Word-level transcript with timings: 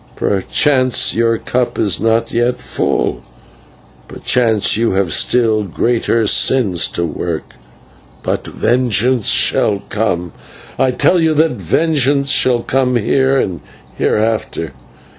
Perchance 0.15 1.13
your 1.13 1.37
cup 1.37 1.77
is 1.77 1.99
not 2.01 2.31
yet 2.31 2.57
full; 2.59 3.21
perchance 4.07 4.75
you 4.75 4.93
have 4.93 5.13
still 5.13 5.61
greater 5.61 6.25
sins 6.25 6.87
to 6.87 7.05
work: 7.05 7.53
but 8.23 8.47
vengeance 8.47 9.27
shall 9.29 9.83
come 9.89 10.33
I 10.79 10.89
tell 10.89 11.21
you 11.21 11.35
that 11.35 11.51
vengeance 11.51 12.31
shall 12.31 12.63
come 12.63 12.95
here 12.95 13.37
and 13.37 13.61
hereafter. 13.95 14.73